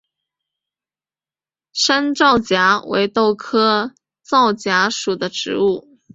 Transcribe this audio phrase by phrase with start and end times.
[1.73, 3.93] 山皂荚为豆科
[4.23, 5.99] 皂荚属的植物。